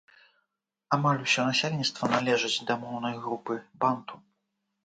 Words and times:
Амаль 0.97 1.19
усё 1.25 1.41
насельніцтва 1.49 2.09
належыць 2.15 2.65
да 2.71 2.79
моўнай 2.87 3.15
групы 3.27 3.59
банту. 3.85 4.15